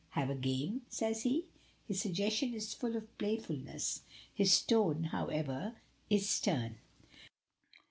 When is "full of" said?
2.73-3.15